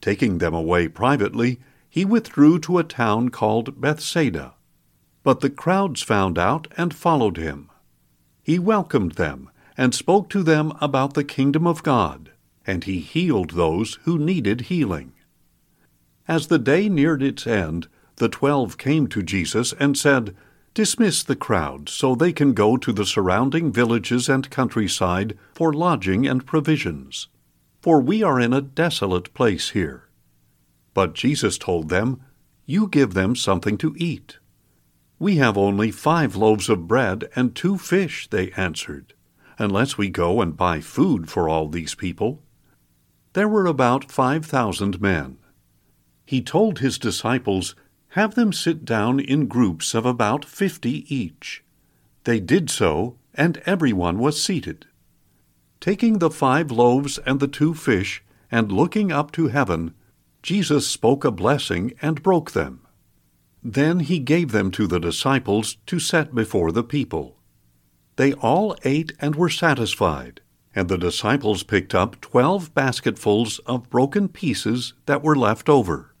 Taking 0.00 0.38
them 0.38 0.54
away 0.54 0.88
privately, 0.88 1.60
he 1.88 2.04
withdrew 2.04 2.58
to 2.60 2.78
a 2.78 2.84
town 2.84 3.30
called 3.30 3.80
Bethsaida. 3.80 4.54
But 5.22 5.40
the 5.40 5.50
crowds 5.50 6.02
found 6.02 6.38
out 6.38 6.68
and 6.76 6.92
followed 6.92 7.38
him. 7.38 7.70
He 8.42 8.58
welcomed 8.58 9.12
them 9.12 9.48
and 9.76 9.94
spoke 9.94 10.28
to 10.30 10.42
them 10.42 10.72
about 10.80 11.14
the 11.14 11.24
kingdom 11.24 11.66
of 11.66 11.82
God, 11.82 12.30
and 12.66 12.84
he 12.84 13.00
healed 13.00 13.50
those 13.50 13.98
who 14.02 14.18
needed 14.18 14.62
healing. 14.62 15.12
As 16.28 16.48
the 16.48 16.58
day 16.58 16.88
neared 16.88 17.22
its 17.22 17.46
end, 17.46 17.88
the 18.16 18.28
twelve 18.28 18.76
came 18.78 19.06
to 19.08 19.22
Jesus 19.22 19.72
and 19.80 19.96
said, 19.96 20.36
Dismiss 20.74 21.22
the 21.22 21.36
crowd 21.36 21.88
so 21.88 22.16
they 22.16 22.32
can 22.32 22.52
go 22.52 22.76
to 22.76 22.92
the 22.92 23.06
surrounding 23.06 23.72
villages 23.72 24.28
and 24.28 24.50
countryside 24.50 25.38
for 25.52 25.72
lodging 25.72 26.26
and 26.26 26.44
provisions, 26.44 27.28
for 27.80 28.00
we 28.00 28.24
are 28.24 28.40
in 28.40 28.52
a 28.52 28.60
desolate 28.60 29.32
place 29.34 29.70
here. 29.70 30.08
But 30.92 31.14
Jesus 31.14 31.58
told 31.58 31.90
them, 31.90 32.20
You 32.66 32.88
give 32.88 33.14
them 33.14 33.36
something 33.36 33.78
to 33.78 33.94
eat. 33.98 34.38
We 35.20 35.36
have 35.36 35.56
only 35.56 35.92
five 35.92 36.34
loaves 36.34 36.68
of 36.68 36.88
bread 36.88 37.30
and 37.36 37.54
two 37.54 37.78
fish, 37.78 38.26
they 38.28 38.50
answered, 38.52 39.14
unless 39.58 39.96
we 39.96 40.08
go 40.08 40.40
and 40.40 40.56
buy 40.56 40.80
food 40.80 41.30
for 41.30 41.48
all 41.48 41.68
these 41.68 41.94
people. 41.94 42.42
There 43.34 43.48
were 43.48 43.66
about 43.66 44.10
five 44.10 44.44
thousand 44.44 45.00
men. 45.00 45.38
He 46.26 46.42
told 46.42 46.80
his 46.80 46.98
disciples, 46.98 47.76
Have 48.14 48.36
them 48.36 48.52
sit 48.52 48.84
down 48.84 49.18
in 49.18 49.48
groups 49.48 49.92
of 49.92 50.06
about 50.06 50.44
fifty 50.44 51.04
each. 51.12 51.64
They 52.22 52.38
did 52.38 52.70
so, 52.70 53.18
and 53.34 53.60
everyone 53.66 54.20
was 54.20 54.40
seated. 54.40 54.86
Taking 55.80 56.20
the 56.20 56.30
five 56.30 56.70
loaves 56.70 57.18
and 57.18 57.40
the 57.40 57.48
two 57.48 57.74
fish, 57.74 58.22
and 58.52 58.70
looking 58.70 59.10
up 59.10 59.32
to 59.32 59.48
heaven, 59.48 59.94
Jesus 60.44 60.86
spoke 60.86 61.24
a 61.24 61.32
blessing 61.32 61.92
and 62.00 62.22
broke 62.22 62.52
them. 62.52 62.86
Then 63.64 63.98
he 63.98 64.20
gave 64.20 64.52
them 64.52 64.70
to 64.70 64.86
the 64.86 65.00
disciples 65.00 65.78
to 65.86 65.98
set 65.98 66.32
before 66.36 66.70
the 66.70 66.84
people. 66.84 67.36
They 68.14 68.32
all 68.34 68.76
ate 68.84 69.12
and 69.18 69.34
were 69.34 69.50
satisfied, 69.50 70.40
and 70.72 70.88
the 70.88 70.98
disciples 70.98 71.64
picked 71.64 71.96
up 71.96 72.20
twelve 72.20 72.74
basketfuls 72.74 73.58
of 73.66 73.90
broken 73.90 74.28
pieces 74.28 74.92
that 75.06 75.24
were 75.24 75.34
left 75.34 75.68
over. 75.68 76.14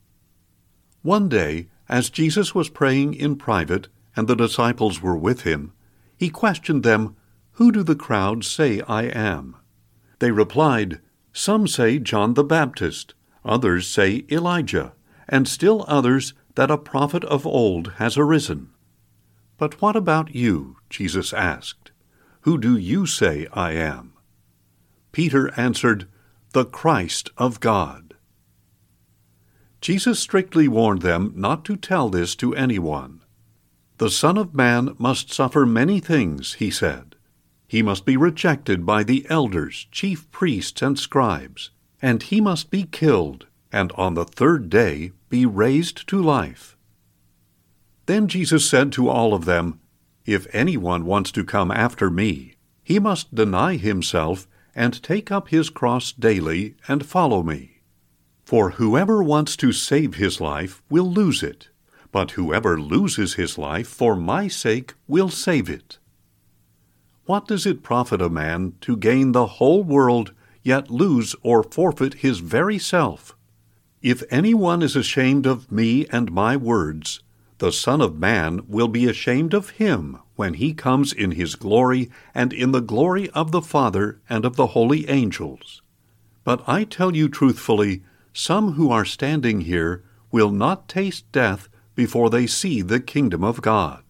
One 1.02 1.28
day, 1.28 1.68
as 1.88 2.10
Jesus 2.10 2.54
was 2.54 2.68
praying 2.68 3.14
in 3.14 3.36
private, 3.36 3.88
and 4.16 4.28
the 4.28 4.36
disciples 4.36 5.02
were 5.02 5.16
with 5.16 5.42
him, 5.42 5.72
he 6.16 6.30
questioned 6.30 6.82
them, 6.82 7.16
Who 7.52 7.72
do 7.72 7.82
the 7.82 7.96
crowd 7.96 8.44
say 8.44 8.80
I 8.82 9.04
am? 9.04 9.56
They 10.18 10.30
replied, 10.30 11.00
Some 11.32 11.66
say 11.66 11.98
John 11.98 12.34
the 12.34 12.44
Baptist, 12.44 13.14
others 13.44 13.86
say 13.86 14.24
Elijah, 14.30 14.92
and 15.28 15.48
still 15.48 15.84
others 15.88 16.34
that 16.54 16.70
a 16.70 16.78
prophet 16.78 17.24
of 17.24 17.46
old 17.46 17.94
has 17.96 18.16
arisen. 18.16 18.70
But 19.56 19.80
what 19.80 19.96
about 19.96 20.34
you? 20.34 20.76
Jesus 20.90 21.32
asked. 21.32 21.90
Who 22.42 22.58
do 22.58 22.76
you 22.76 23.06
say 23.06 23.46
I 23.52 23.72
am? 23.72 24.12
Peter 25.12 25.52
answered, 25.58 26.06
The 26.52 26.64
Christ 26.64 27.30
of 27.38 27.60
God. 27.60 28.03
Jesus 29.84 30.18
strictly 30.18 30.66
warned 30.66 31.02
them 31.02 31.34
not 31.36 31.62
to 31.66 31.76
tell 31.76 32.08
this 32.08 32.34
to 32.36 32.54
anyone. 32.54 33.20
The 33.98 34.08
Son 34.08 34.38
of 34.38 34.54
Man 34.54 34.94
must 34.96 35.30
suffer 35.30 35.66
many 35.66 36.00
things, 36.00 36.54
he 36.54 36.70
said. 36.70 37.16
He 37.68 37.82
must 37.82 38.06
be 38.06 38.16
rejected 38.16 38.86
by 38.86 39.02
the 39.02 39.26
elders, 39.28 39.86
chief 39.92 40.30
priests, 40.30 40.80
and 40.80 40.98
scribes, 40.98 41.68
and 42.00 42.22
he 42.22 42.40
must 42.40 42.70
be 42.70 42.84
killed, 42.84 43.44
and 43.70 43.92
on 43.92 44.14
the 44.14 44.24
third 44.24 44.70
day 44.70 45.12
be 45.28 45.44
raised 45.44 46.08
to 46.08 46.22
life. 46.22 46.78
Then 48.06 48.26
Jesus 48.26 48.66
said 48.66 48.90
to 48.92 49.10
all 49.10 49.34
of 49.34 49.44
them, 49.44 49.80
If 50.24 50.46
anyone 50.54 51.04
wants 51.04 51.30
to 51.32 51.44
come 51.44 51.70
after 51.70 52.08
me, 52.08 52.54
he 52.82 52.98
must 52.98 53.34
deny 53.34 53.76
himself 53.76 54.48
and 54.74 55.02
take 55.02 55.30
up 55.30 55.48
his 55.48 55.68
cross 55.68 56.10
daily 56.10 56.74
and 56.88 57.04
follow 57.04 57.42
me. 57.42 57.73
For 58.54 58.70
whoever 58.70 59.20
wants 59.20 59.56
to 59.56 59.72
save 59.72 60.14
his 60.14 60.40
life 60.40 60.80
will 60.88 61.10
lose 61.10 61.42
it, 61.42 61.70
but 62.12 62.30
whoever 62.38 62.80
loses 62.80 63.34
his 63.34 63.58
life 63.58 63.88
for 63.88 64.14
my 64.14 64.46
sake 64.46 64.94
will 65.08 65.28
save 65.28 65.68
it. 65.68 65.98
What 67.26 67.48
does 67.48 67.66
it 67.66 67.82
profit 67.82 68.22
a 68.22 68.28
man 68.28 68.74
to 68.82 68.96
gain 68.96 69.32
the 69.32 69.58
whole 69.58 69.82
world, 69.82 70.32
yet 70.62 70.88
lose 70.88 71.34
or 71.42 71.64
forfeit 71.64 72.14
his 72.22 72.38
very 72.38 72.78
self? 72.78 73.34
If 74.02 74.22
anyone 74.30 74.82
is 74.82 74.94
ashamed 74.94 75.46
of 75.46 75.72
me 75.72 76.06
and 76.12 76.30
my 76.30 76.56
words, 76.56 77.24
the 77.58 77.72
Son 77.72 78.00
of 78.00 78.20
Man 78.20 78.60
will 78.68 78.86
be 78.86 79.06
ashamed 79.06 79.52
of 79.52 79.70
him 79.70 80.18
when 80.36 80.54
he 80.54 80.74
comes 80.74 81.12
in 81.12 81.32
his 81.32 81.56
glory 81.56 82.08
and 82.32 82.52
in 82.52 82.70
the 82.70 82.80
glory 82.80 83.28
of 83.30 83.50
the 83.50 83.62
Father 83.62 84.20
and 84.30 84.44
of 84.44 84.54
the 84.54 84.68
holy 84.68 85.10
angels. 85.10 85.82
But 86.44 86.62
I 86.68 86.84
tell 86.84 87.16
you 87.16 87.28
truthfully, 87.28 88.04
some 88.34 88.72
who 88.72 88.90
are 88.90 89.04
standing 89.04 89.62
here 89.62 90.02
will 90.30 90.50
not 90.50 90.88
taste 90.88 91.30
death 91.32 91.68
before 91.94 92.28
they 92.28 92.46
see 92.46 92.82
the 92.82 93.00
kingdom 93.00 93.44
of 93.44 93.62
God. 93.62 94.02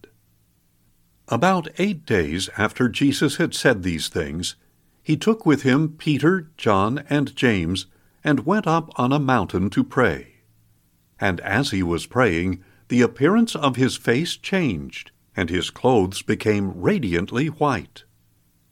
About 1.27 1.67
eight 1.77 2.05
days 2.05 2.49
after 2.57 2.89
Jesus 2.89 3.37
had 3.37 3.53
said 3.53 3.83
these 3.83 4.09
things, 4.09 4.55
he 5.01 5.15
took 5.15 5.45
with 5.45 5.61
him 5.61 5.89
Peter, 5.89 6.49
John, 6.57 7.03
and 7.09 7.35
James, 7.35 7.85
and 8.23 8.45
went 8.45 8.65
up 8.65 8.91
on 8.99 9.13
a 9.13 9.19
mountain 9.19 9.69
to 9.69 9.83
pray. 9.83 10.37
And 11.19 11.39
as 11.41 11.69
he 11.69 11.83
was 11.83 12.07
praying, 12.07 12.63
the 12.87 13.01
appearance 13.01 13.55
of 13.55 13.75
his 13.75 13.95
face 13.95 14.35
changed, 14.35 15.11
and 15.35 15.49
his 15.49 15.69
clothes 15.69 16.23
became 16.23 16.81
radiantly 16.81 17.47
white. 17.47 18.03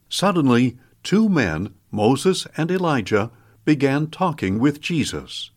Suddenly, 0.09 0.77
two 1.03 1.29
men, 1.29 1.75
Moses 1.91 2.47
and 2.57 2.71
Elijah, 2.71 3.31
began 3.65 4.07
talking 4.07 4.59
with 4.59 4.81
Jesus. 4.81 5.51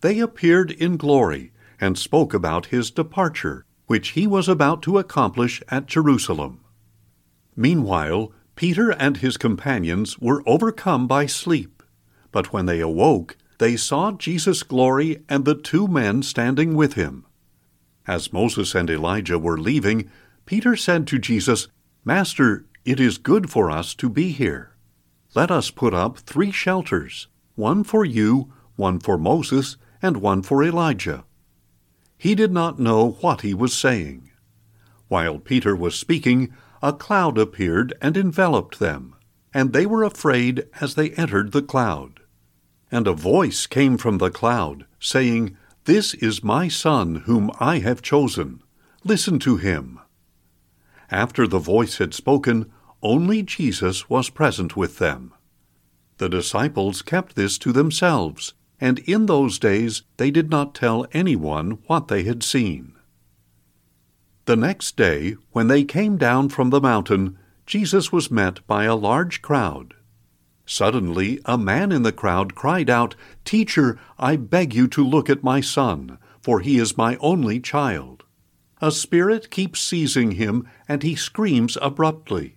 They 0.00 0.18
appeared 0.20 0.70
in 0.70 0.96
glory 0.96 1.52
and 1.80 1.98
spoke 1.98 2.34
about 2.34 2.66
his 2.66 2.90
departure, 2.90 3.64
which 3.86 4.10
he 4.10 4.26
was 4.26 4.48
about 4.48 4.82
to 4.82 4.98
accomplish 4.98 5.62
at 5.68 5.86
Jerusalem. 5.86 6.60
Meanwhile, 7.56 8.32
Peter 8.56 8.90
and 8.90 9.16
his 9.16 9.36
companions 9.36 10.18
were 10.18 10.42
overcome 10.46 11.06
by 11.06 11.26
sleep. 11.26 11.82
But 12.30 12.52
when 12.52 12.66
they 12.66 12.80
awoke, 12.80 13.36
they 13.58 13.76
saw 13.76 14.12
Jesus' 14.12 14.62
glory 14.62 15.22
and 15.28 15.44
the 15.44 15.54
two 15.54 15.88
men 15.88 16.22
standing 16.22 16.74
with 16.74 16.94
him. 16.94 17.26
As 18.06 18.32
Moses 18.32 18.74
and 18.74 18.90
Elijah 18.90 19.38
were 19.38 19.58
leaving, 19.58 20.10
Peter 20.46 20.76
said 20.76 21.06
to 21.08 21.18
Jesus, 21.18 21.68
Master, 22.04 22.66
it 22.84 23.00
is 23.00 23.16
good 23.18 23.48
for 23.48 23.70
us 23.70 23.94
to 23.94 24.10
be 24.10 24.30
here. 24.30 24.73
Let 25.34 25.50
us 25.50 25.70
put 25.70 25.92
up 25.92 26.18
three 26.18 26.52
shelters, 26.52 27.26
one 27.56 27.82
for 27.82 28.04
you, 28.04 28.52
one 28.76 29.00
for 29.00 29.18
Moses, 29.18 29.76
and 30.00 30.18
one 30.18 30.42
for 30.42 30.62
Elijah. 30.62 31.24
He 32.16 32.34
did 32.34 32.52
not 32.52 32.78
know 32.78 33.12
what 33.20 33.40
he 33.40 33.52
was 33.52 33.74
saying. 33.74 34.30
While 35.08 35.38
Peter 35.38 35.74
was 35.74 35.96
speaking, 35.96 36.54
a 36.82 36.92
cloud 36.92 37.36
appeared 37.36 37.94
and 38.00 38.16
enveloped 38.16 38.78
them, 38.78 39.16
and 39.52 39.72
they 39.72 39.86
were 39.86 40.04
afraid 40.04 40.66
as 40.80 40.94
they 40.94 41.10
entered 41.10 41.52
the 41.52 41.62
cloud. 41.62 42.20
And 42.90 43.08
a 43.08 43.12
voice 43.12 43.66
came 43.66 43.96
from 43.98 44.18
the 44.18 44.30
cloud, 44.30 44.86
saying, 45.00 45.56
This 45.84 46.14
is 46.14 46.44
my 46.44 46.68
Son, 46.68 47.22
whom 47.26 47.50
I 47.58 47.80
have 47.80 48.02
chosen. 48.02 48.62
Listen 49.02 49.38
to 49.40 49.56
him. 49.56 49.98
After 51.10 51.46
the 51.46 51.58
voice 51.58 51.98
had 51.98 52.14
spoken, 52.14 52.70
only 53.04 53.42
Jesus 53.42 54.08
was 54.08 54.30
present 54.30 54.76
with 54.76 54.98
them. 54.98 55.34
The 56.16 56.28
disciples 56.28 57.02
kept 57.02 57.36
this 57.36 57.58
to 57.58 57.70
themselves, 57.70 58.54
and 58.80 58.98
in 59.00 59.26
those 59.26 59.58
days 59.58 60.02
they 60.16 60.30
did 60.30 60.50
not 60.50 60.74
tell 60.74 61.06
anyone 61.12 61.78
what 61.86 62.08
they 62.08 62.22
had 62.22 62.42
seen. 62.42 62.94
The 64.46 64.56
next 64.56 64.96
day, 64.96 65.36
when 65.52 65.68
they 65.68 65.84
came 65.84 66.16
down 66.16 66.48
from 66.48 66.70
the 66.70 66.80
mountain, 66.80 67.38
Jesus 67.66 68.10
was 68.10 68.30
met 68.30 68.66
by 68.66 68.84
a 68.84 68.96
large 68.96 69.42
crowd. 69.42 69.94
Suddenly, 70.66 71.40
a 71.44 71.58
man 71.58 71.92
in 71.92 72.02
the 72.02 72.12
crowd 72.12 72.54
cried 72.54 72.88
out, 72.88 73.14
Teacher, 73.44 73.98
I 74.18 74.36
beg 74.36 74.74
you 74.74 74.88
to 74.88 75.06
look 75.06 75.28
at 75.28 75.42
my 75.42 75.60
son, 75.60 76.18
for 76.40 76.60
he 76.60 76.78
is 76.78 76.96
my 76.96 77.16
only 77.20 77.60
child. 77.60 78.24
A 78.80 78.90
spirit 78.90 79.50
keeps 79.50 79.80
seizing 79.80 80.32
him, 80.32 80.66
and 80.88 81.02
he 81.02 81.14
screams 81.14 81.76
abruptly. 81.80 82.56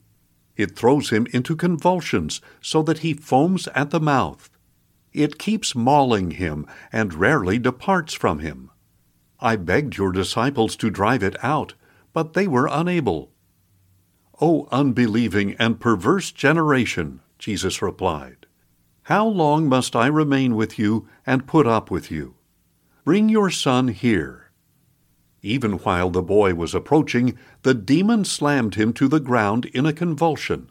It 0.58 0.76
throws 0.76 1.12
him 1.12 1.28
into 1.32 1.56
convulsions, 1.56 2.42
so 2.60 2.82
that 2.84 3.00
he 3.00 3.14
foams 3.14 3.68
at 3.70 3.92
the 3.92 4.00
mouth. 4.00 4.50
It 5.14 5.38
keeps 5.38 5.76
mauling 5.76 6.32
him, 6.32 6.66
and 6.92 7.14
rarely 7.14 7.60
departs 7.60 8.14
from 8.14 8.40
him. 8.40 8.72
I 9.40 9.56
begged 9.56 9.98
your 9.98 10.12
disciples 10.12 10.76
to 10.78 10.90
drive 10.90 11.22
it 11.22 11.42
out, 11.44 11.76
but 12.12 12.34
they 12.34 12.48
were 12.48 12.68
unable. 12.72 13.32
O 14.42 14.68
unbelieving 14.72 15.54
and 15.60 15.80
perverse 15.80 16.32
generation! 16.32 17.22
Jesus 17.38 17.82
replied. 17.82 18.48
How 19.04 19.28
long 19.28 19.70
must 19.70 19.96
I 19.96 20.08
remain 20.08 20.56
with 20.56 20.78
you 20.78 21.08
and 21.26 21.48
put 21.48 21.68
up 21.68 21.92
with 21.92 22.12
you? 22.12 22.36
Bring 23.06 23.30
your 23.30 23.50
son 23.50 23.88
here. 23.90 24.47
Even 25.48 25.74
while 25.74 26.10
the 26.10 26.22
boy 26.22 26.56
was 26.56 26.76
approaching, 26.76 27.38
the 27.62 27.74
demon 27.74 28.26
slammed 28.26 28.76
him 28.76 28.92
to 28.92 29.08
the 29.08 29.22
ground 29.22 29.64
in 29.68 29.86
a 29.86 29.94
convulsion. 29.94 30.70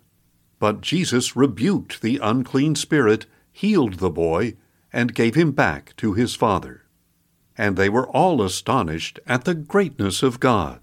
But 0.58 0.82
Jesus 0.82 1.34
rebuked 1.34 2.02
the 2.02 2.20
unclean 2.22 2.74
spirit, 2.74 3.24
healed 3.50 3.94
the 3.94 4.10
boy, 4.10 4.56
and 4.92 5.14
gave 5.14 5.34
him 5.34 5.52
back 5.52 5.94
to 5.96 6.12
his 6.12 6.34
father. 6.34 6.82
And 7.56 7.78
they 7.78 7.88
were 7.88 8.06
all 8.08 8.42
astonished 8.42 9.18
at 9.26 9.46
the 9.46 9.54
greatness 9.54 10.22
of 10.22 10.40
God. 10.40 10.82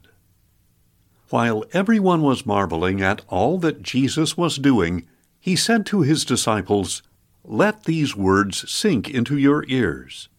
While 1.29 1.63
everyone 1.71 2.23
was 2.23 2.47
marveling 2.47 2.99
at 2.99 3.21
all 3.27 3.59
that 3.59 3.83
Jesus 3.83 4.35
was 4.35 4.57
doing, 4.57 5.05
he 5.39 5.55
said 5.55 5.85
to 5.87 6.01
his 6.01 6.25
disciples, 6.25 7.03
Let 7.43 7.83
these 7.83 8.15
words 8.15 8.67
sink 8.71 9.07
into 9.07 9.37
your 9.37 9.63
ears. 9.67 10.29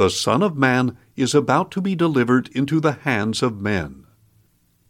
The 0.00 0.08
Son 0.08 0.42
of 0.42 0.56
Man 0.56 0.96
is 1.14 1.34
about 1.34 1.70
to 1.72 1.82
be 1.82 1.94
delivered 1.94 2.48
into 2.54 2.80
the 2.80 2.92
hands 3.04 3.42
of 3.42 3.60
men. 3.60 4.06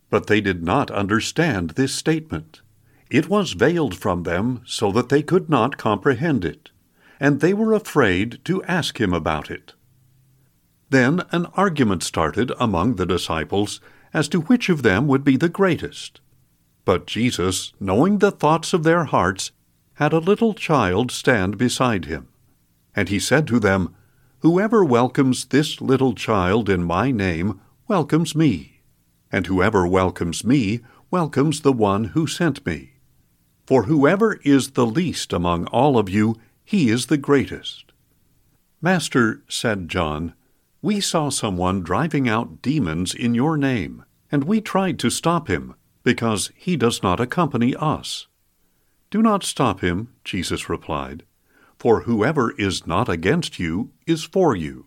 But 0.08 0.28
they 0.28 0.40
did 0.40 0.62
not 0.62 0.88
understand 0.92 1.70
this 1.70 1.92
statement. 1.92 2.60
It 3.10 3.28
was 3.28 3.54
veiled 3.54 3.96
from 3.96 4.22
them 4.22 4.60
so 4.64 4.92
that 4.92 5.08
they 5.08 5.24
could 5.24 5.50
not 5.50 5.76
comprehend 5.76 6.44
it, 6.44 6.70
and 7.18 7.40
they 7.40 7.52
were 7.52 7.72
afraid 7.72 8.38
to 8.44 8.62
ask 8.66 9.00
him 9.00 9.12
about 9.12 9.50
it. 9.50 9.72
Then 10.90 11.24
an 11.32 11.46
argument 11.54 12.04
started 12.04 12.52
among 12.60 12.94
the 12.94 13.04
disciples 13.04 13.80
as 14.14 14.28
to 14.28 14.42
which 14.42 14.68
of 14.68 14.84
them 14.84 15.08
would 15.08 15.24
be 15.24 15.36
the 15.36 15.48
greatest. 15.48 16.20
But 16.84 17.08
Jesus, 17.08 17.72
knowing 17.80 18.18
the 18.18 18.30
thoughts 18.30 18.72
of 18.72 18.84
their 18.84 19.06
hearts, 19.06 19.50
had 19.94 20.12
a 20.12 20.20
little 20.20 20.54
child 20.54 21.10
stand 21.10 21.58
beside 21.58 22.04
him. 22.04 22.28
And 22.94 23.08
he 23.08 23.18
said 23.18 23.48
to 23.48 23.58
them, 23.58 23.96
Whoever 24.40 24.82
welcomes 24.82 25.44
this 25.46 25.82
little 25.82 26.14
child 26.14 26.70
in 26.70 26.82
my 26.82 27.10
name 27.10 27.60
welcomes 27.86 28.34
me, 28.34 28.80
and 29.30 29.46
whoever 29.46 29.86
welcomes 29.86 30.44
me 30.44 30.80
welcomes 31.10 31.60
the 31.60 31.74
one 31.74 32.04
who 32.04 32.26
sent 32.26 32.64
me. 32.64 32.94
For 33.66 33.82
whoever 33.82 34.40
is 34.42 34.70
the 34.70 34.86
least 34.86 35.34
among 35.34 35.66
all 35.66 35.98
of 35.98 36.08
you, 36.08 36.36
he 36.64 36.88
is 36.88 37.06
the 37.06 37.18
greatest. 37.18 37.92
Master, 38.80 39.42
said 39.46 39.90
John, 39.90 40.32
we 40.80 41.00
saw 41.00 41.28
someone 41.28 41.82
driving 41.82 42.26
out 42.26 42.62
demons 42.62 43.12
in 43.12 43.34
your 43.34 43.58
name, 43.58 44.06
and 44.32 44.44
we 44.44 44.62
tried 44.62 44.98
to 45.00 45.10
stop 45.10 45.48
him, 45.48 45.74
because 46.02 46.50
he 46.56 46.78
does 46.78 47.02
not 47.02 47.20
accompany 47.20 47.76
us. 47.76 48.26
Do 49.10 49.20
not 49.20 49.44
stop 49.44 49.80
him, 49.80 50.14
Jesus 50.24 50.70
replied, 50.70 51.24
for 51.80 52.02
whoever 52.02 52.50
is 52.58 52.86
not 52.86 53.08
against 53.08 53.58
you 53.58 53.90
is 54.06 54.22
for 54.22 54.54
you. 54.54 54.86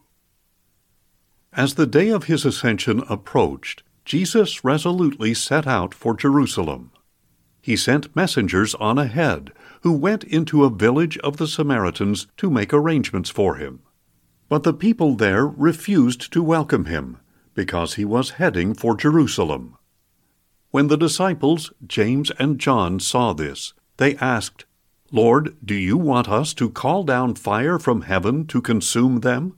As 1.51 1.73
the 1.73 1.87
day 1.87 2.09
of 2.09 2.25
his 2.25 2.45
ascension 2.45 3.03
approached, 3.09 3.81
Jesus 4.05 4.63
resolutely 4.63 5.33
set 5.33 5.65
out 5.65 5.95
for 5.95 6.15
Jerusalem. 6.15 6.91
He 7.63 7.75
sent 7.75 8.15
messengers 8.15 8.75
on 8.75 8.99
ahead, 8.99 9.51
who 9.81 9.91
went 9.91 10.23
into 10.25 10.63
a 10.63 10.69
village 10.69 11.17
of 11.19 11.37
the 11.37 11.47
Samaritans 11.47 12.27
to 12.37 12.51
make 12.51 12.71
arrangements 12.71 13.31
for 13.31 13.55
him. 13.55 13.79
But 14.47 14.61
the 14.61 14.73
people 14.73 15.15
there 15.15 15.47
refused 15.47 16.31
to 16.33 16.43
welcome 16.43 16.85
him, 16.85 17.17
because 17.55 17.95
he 17.95 18.05
was 18.05 18.31
heading 18.31 18.75
for 18.75 18.95
Jerusalem. 18.95 19.77
When 20.69 20.89
the 20.89 20.97
disciples, 20.97 21.73
James 21.87 22.31
and 22.37 22.59
John, 22.59 22.99
saw 22.99 23.33
this, 23.33 23.73
they 23.97 24.15
asked, 24.17 24.65
Lord, 25.15 25.55
do 25.63 25.75
you 25.75 25.95
want 25.95 26.27
us 26.27 26.55
to 26.55 26.71
call 26.71 27.03
down 27.03 27.35
fire 27.35 27.77
from 27.77 28.01
heaven 28.01 28.47
to 28.47 28.63
consume 28.63 29.19
them? 29.19 29.55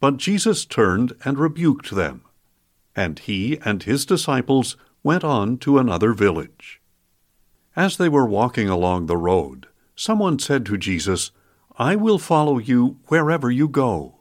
But 0.00 0.18
Jesus 0.18 0.66
turned 0.66 1.14
and 1.24 1.38
rebuked 1.38 1.92
them. 1.92 2.20
And 2.94 3.18
he 3.18 3.58
and 3.64 3.82
his 3.82 4.04
disciples 4.04 4.76
went 5.02 5.24
on 5.24 5.56
to 5.60 5.78
another 5.78 6.12
village. 6.12 6.82
As 7.74 7.96
they 7.96 8.10
were 8.10 8.26
walking 8.26 8.68
along 8.68 9.06
the 9.06 9.16
road, 9.16 9.66
someone 9.94 10.38
said 10.38 10.66
to 10.66 10.76
Jesus, 10.76 11.30
I 11.78 11.96
will 11.96 12.18
follow 12.18 12.58
you 12.58 12.98
wherever 13.06 13.50
you 13.50 13.68
go. 13.68 14.16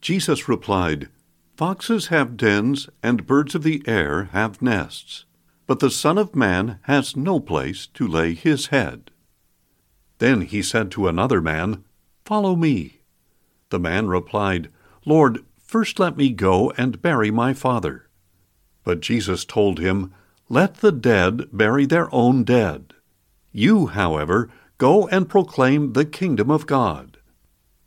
Jesus 0.00 0.48
replied, 0.48 1.08
Foxes 1.56 2.08
have 2.08 2.36
dens, 2.36 2.88
and 3.00 3.28
birds 3.28 3.54
of 3.54 3.62
the 3.62 3.84
air 3.86 4.24
have 4.32 4.60
nests, 4.60 5.24
but 5.68 5.78
the 5.78 5.90
Son 5.90 6.18
of 6.18 6.34
Man 6.34 6.80
has 6.82 7.16
no 7.16 7.38
place 7.38 7.86
to 7.94 8.08
lay 8.08 8.34
his 8.34 8.66
head. 8.66 9.12
Then 10.18 10.42
he 10.42 10.62
said 10.62 10.90
to 10.92 11.08
another 11.08 11.40
man, 11.40 11.84
Follow 12.24 12.56
me. 12.56 13.00
The 13.70 13.78
man 13.78 14.08
replied, 14.08 14.68
Lord, 15.04 15.44
first 15.58 15.98
let 15.98 16.16
me 16.16 16.30
go 16.30 16.70
and 16.72 17.02
bury 17.02 17.30
my 17.30 17.54
father. 17.54 18.08
But 18.84 19.00
Jesus 19.00 19.44
told 19.44 19.78
him, 19.78 20.12
Let 20.48 20.76
the 20.76 20.92
dead 20.92 21.48
bury 21.52 21.86
their 21.86 22.12
own 22.14 22.44
dead. 22.44 22.94
You, 23.52 23.86
however, 23.88 24.50
Go 24.78 25.08
and 25.08 25.28
proclaim 25.28 25.92
the 25.92 26.04
kingdom 26.04 26.52
of 26.52 26.66
God. 26.66 27.18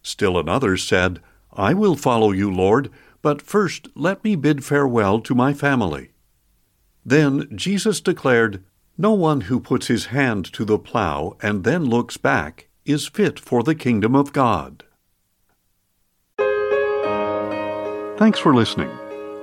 Still 0.04 0.38
another 0.38 0.76
said, 0.76 1.22
I 1.54 1.74
will 1.74 1.96
follow 1.96 2.32
you, 2.32 2.52
Lord, 2.52 2.92
but 3.22 3.42
first 3.42 3.88
let 3.96 4.24
me 4.26 4.36
bid 4.36 4.66
farewell 4.66 5.22
to 5.22 5.34
my 5.34 5.54
family. 5.54 6.12
Then 7.06 7.48
Jesus 7.56 8.02
declared, 8.02 8.64
No 9.02 9.12
one 9.14 9.42
who 9.42 9.60
puts 9.60 9.88
his 9.88 10.06
hand 10.06 10.46
to 10.54 10.64
the 10.64 10.78
plow 10.78 11.36
and 11.42 11.64
then 11.64 11.86
looks 11.86 12.18
back 12.18 12.68
is 12.86 13.08
fit 13.08 13.40
for 13.40 13.64
the 13.64 13.74
kingdom 13.74 14.16
of 14.16 14.32
God. 14.32 14.84
Thanks 18.20 18.38
for 18.38 18.54
listening, 18.54 18.92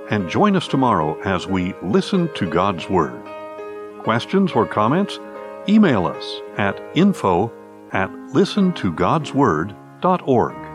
and 0.09 0.29
join 0.29 0.55
us 0.55 0.69
tomorrow 0.69 1.19
as 1.23 1.45
we 1.45 1.73
listen 1.83 2.33
to 2.35 2.49
God's 2.49 2.89
Word. 2.89 3.21
Questions 4.03 4.53
or 4.53 4.65
comments? 4.65 5.19
Email 5.67 6.05
us 6.05 6.39
at 6.55 6.81
info 6.95 7.51
at 7.91 8.09
listentogodsword.org. 8.31 10.68